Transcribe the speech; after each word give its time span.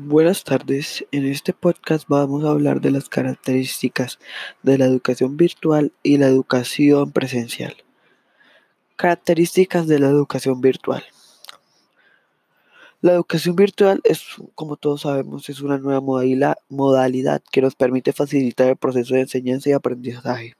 Buenas 0.00 0.44
tardes, 0.44 1.04
en 1.10 1.26
este 1.26 1.52
podcast 1.52 2.06
vamos 2.06 2.44
a 2.44 2.50
hablar 2.50 2.80
de 2.80 2.92
las 2.92 3.08
características 3.08 4.20
de 4.62 4.78
la 4.78 4.84
educación 4.84 5.36
virtual 5.36 5.92
y 6.04 6.18
la 6.18 6.28
educación 6.28 7.10
presencial. 7.10 7.74
Características 8.94 9.88
de 9.88 9.98
la 9.98 10.06
educación 10.06 10.60
virtual. 10.60 11.02
La 13.00 13.10
educación 13.10 13.56
virtual 13.56 14.00
es, 14.04 14.22
como 14.54 14.76
todos 14.76 15.00
sabemos, 15.00 15.48
es 15.48 15.60
una 15.62 15.78
nueva 15.78 16.00
modalidad 16.68 17.42
que 17.50 17.60
nos 17.60 17.74
permite 17.74 18.12
facilitar 18.12 18.68
el 18.68 18.76
proceso 18.76 19.14
de 19.14 19.22
enseñanza 19.22 19.68
y 19.68 19.72
aprendizaje. 19.72 20.54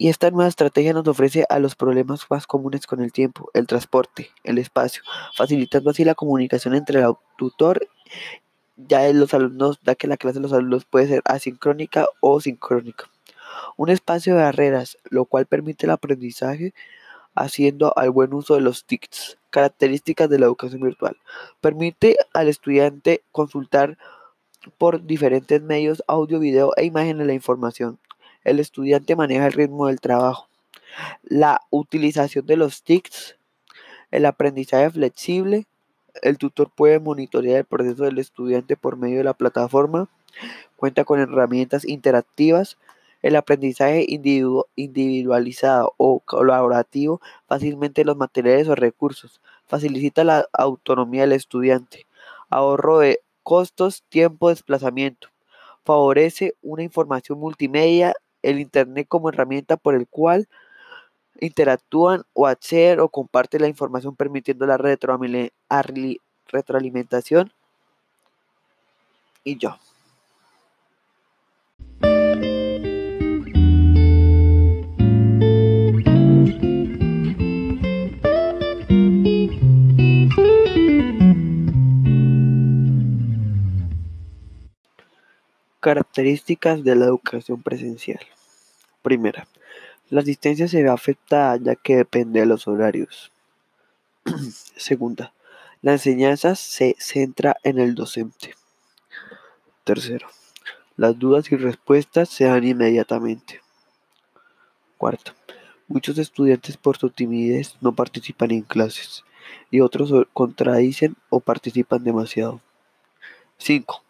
Y 0.00 0.10
esta 0.10 0.30
nueva 0.30 0.48
estrategia 0.48 0.92
nos 0.92 1.08
ofrece 1.08 1.44
a 1.48 1.58
los 1.58 1.74
problemas 1.74 2.24
más 2.30 2.46
comunes 2.46 2.86
con 2.86 3.00
el 3.00 3.10
tiempo, 3.10 3.50
el 3.52 3.66
transporte, 3.66 4.30
el 4.44 4.58
espacio, 4.58 5.02
facilitando 5.34 5.90
así 5.90 6.04
la 6.04 6.14
comunicación 6.14 6.76
entre 6.76 7.00
el 7.00 7.14
tutor 7.36 7.88
ya 8.76 9.08
en 9.08 9.18
los 9.18 9.34
alumnos, 9.34 9.80
da 9.82 9.94
que 9.94 10.06
la 10.06 10.16
clase 10.16 10.38
de 10.38 10.42
los 10.42 10.52
alumnos 10.52 10.84
puede 10.84 11.08
ser 11.08 11.22
asincrónica 11.24 12.06
o 12.20 12.40
sincrónica. 12.40 13.10
Un 13.76 13.90
espacio 13.90 14.34
de 14.34 14.42
barreras, 14.42 14.98
lo 15.10 15.24
cual 15.24 15.46
permite 15.46 15.86
el 15.86 15.90
aprendizaje 15.90 16.74
haciendo 17.34 17.96
al 17.96 18.10
buen 18.10 18.32
uso 18.34 18.54
de 18.54 18.60
los 18.60 18.84
TICs. 18.84 19.38
Características 19.50 20.28
de 20.28 20.38
la 20.38 20.46
educación 20.46 20.82
virtual. 20.82 21.16
Permite 21.60 22.16
al 22.34 22.48
estudiante 22.48 23.22
consultar 23.32 23.96
por 24.76 25.04
diferentes 25.04 25.62
medios, 25.62 26.02
audio, 26.06 26.38
video 26.38 26.72
e 26.76 26.84
imágenes 26.84 27.26
la 27.26 27.32
información. 27.32 27.98
El 28.44 28.60
estudiante 28.60 29.16
maneja 29.16 29.46
el 29.46 29.52
ritmo 29.52 29.86
del 29.86 30.00
trabajo. 30.00 30.48
La 31.22 31.62
utilización 31.70 32.46
de 32.46 32.56
los 32.56 32.82
TICs. 32.82 33.36
El 34.10 34.26
aprendizaje 34.26 34.90
flexible 34.90 35.66
el 36.22 36.38
tutor 36.38 36.70
puede 36.74 37.00
monitorear 37.00 37.58
el 37.58 37.64
proceso 37.64 38.04
del 38.04 38.18
estudiante 38.18 38.76
por 38.76 38.96
medio 38.96 39.18
de 39.18 39.24
la 39.24 39.34
plataforma, 39.34 40.08
cuenta 40.76 41.04
con 41.04 41.20
herramientas 41.20 41.86
interactivas, 41.86 42.78
el 43.22 43.36
aprendizaje 43.36 44.06
individualizado 44.08 45.94
o 45.96 46.20
colaborativo, 46.20 47.20
fácilmente 47.46 48.04
los 48.04 48.16
materiales 48.16 48.68
o 48.68 48.74
recursos, 48.74 49.40
facilita 49.66 50.24
la 50.24 50.46
autonomía 50.52 51.22
del 51.22 51.32
estudiante, 51.32 52.06
ahorro 52.48 53.00
de 53.00 53.20
costos, 53.42 54.04
tiempo, 54.08 54.50
desplazamiento, 54.50 55.28
favorece 55.84 56.54
una 56.62 56.82
información 56.82 57.40
multimedia, 57.40 58.14
el 58.42 58.60
Internet 58.60 59.06
como 59.08 59.30
herramienta 59.30 59.76
por 59.76 59.94
el 59.94 60.06
cual 60.06 60.48
interactúan 61.40 62.24
o 62.32 62.46
acceden 62.46 63.00
o 63.00 63.08
comparten 63.08 63.62
la 63.62 63.68
información 63.68 64.14
permitiendo 64.16 64.66
la 64.66 64.76
retroalimentación 64.76 67.52
y 69.44 69.58
yo. 69.58 69.76
Características 85.80 86.82
de 86.84 86.96
la 86.96 87.06
educación 87.06 87.62
presencial. 87.62 88.20
Primera, 89.00 89.46
la 90.10 90.20
asistencia 90.20 90.68
se 90.68 90.82
ve 90.82 90.88
afectada 90.88 91.56
ya 91.56 91.76
que 91.76 91.96
depende 91.96 92.40
de 92.40 92.46
los 92.46 92.66
horarios. 92.66 93.30
Segunda, 94.76 95.32
la 95.82 95.92
enseñanza 95.92 96.54
se 96.54 96.96
centra 96.98 97.56
en 97.62 97.78
el 97.78 97.94
docente. 97.94 98.54
Tercero, 99.84 100.28
las 100.96 101.18
dudas 101.18 101.50
y 101.52 101.56
respuestas 101.56 102.28
se 102.28 102.44
dan 102.44 102.64
inmediatamente. 102.64 103.60
Cuarto, 104.96 105.32
muchos 105.86 106.18
estudiantes 106.18 106.76
por 106.76 106.96
su 106.96 107.10
timidez 107.10 107.76
no 107.80 107.94
participan 107.94 108.50
en 108.50 108.62
clases 108.62 109.24
y 109.70 109.80
otros 109.80 110.12
contradicen 110.32 111.16
o 111.30 111.40
participan 111.40 112.02
demasiado. 112.02 112.60
5. 113.58 114.02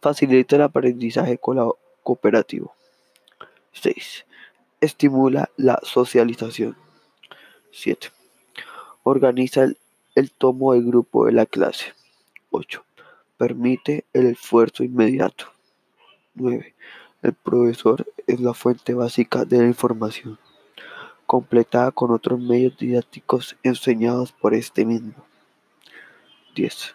Facilita 0.00 0.56
el 0.56 0.62
aprendizaje 0.62 1.38
cooperativo. 1.38 2.74
6 3.72 4.26
estimula 4.80 5.50
la 5.56 5.78
socialización. 5.82 6.76
7. 7.72 8.08
Organiza 9.02 9.66
el, 10.14 10.30
tomo 10.30 10.72
de 10.72 10.80
grupo 10.82 11.26
de 11.26 11.32
la 11.32 11.46
clase. 11.46 11.94
8. 12.50 12.84
Permite 13.36 14.04
el 14.12 14.26
esfuerzo 14.26 14.82
inmediato. 14.82 15.46
9. 16.34 16.74
El 17.22 17.32
profesor 17.34 18.06
es 18.26 18.40
la 18.40 18.54
fuente 18.54 18.94
básica 18.94 19.44
de 19.44 19.58
la 19.58 19.66
información, 19.66 20.38
completada 21.26 21.90
con 21.90 22.10
otros 22.10 22.40
medios 22.40 22.76
didácticos 22.76 23.56
enseñados 23.62 24.32
por 24.32 24.54
este 24.54 24.84
mismo. 24.84 25.14
10. 26.54 26.94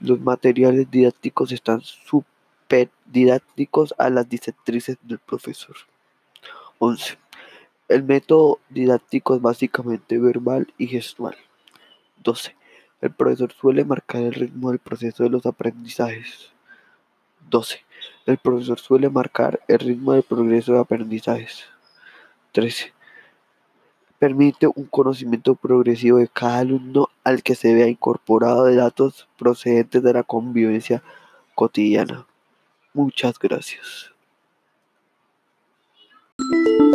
Los 0.00 0.20
materiales 0.20 0.90
didácticos 0.90 1.52
están 1.52 1.80
super 1.80 2.90
didácticos 3.06 3.94
a 3.98 4.10
las 4.10 4.28
directrices 4.28 4.98
del 5.02 5.18
profesor. 5.18 5.76
11. 6.78 7.18
El 7.88 8.02
método 8.02 8.58
didáctico 8.68 9.34
es 9.34 9.40
básicamente 9.40 10.18
verbal 10.18 10.72
y 10.76 10.88
gestual. 10.88 11.36
12. 12.22 12.54
El 13.00 13.12
profesor 13.12 13.52
suele 13.52 13.84
marcar 13.84 14.22
el 14.22 14.34
ritmo 14.34 14.70
del 14.70 14.78
proceso 14.78 15.22
de 15.22 15.30
los 15.30 15.46
aprendizajes. 15.46 16.50
12. 17.48 17.84
El 18.26 18.38
profesor 18.38 18.78
suele 18.78 19.08
marcar 19.08 19.60
el 19.68 19.78
ritmo 19.78 20.12
del 20.12 20.22
progreso 20.22 20.72
de 20.72 20.80
aprendizajes. 20.80 21.64
13. 22.52 22.92
Permite 24.18 24.66
un 24.66 24.84
conocimiento 24.86 25.54
progresivo 25.54 26.18
de 26.18 26.28
cada 26.28 26.58
alumno 26.58 27.08
al 27.22 27.42
que 27.42 27.54
se 27.54 27.74
vea 27.74 27.86
incorporado 27.86 28.64
de 28.64 28.76
datos 28.76 29.28
procedentes 29.38 30.02
de 30.02 30.12
la 30.12 30.22
convivencia 30.22 31.02
cotidiana. 31.54 32.26
Muchas 32.92 33.38
gracias. 33.38 34.15
you 36.38 36.85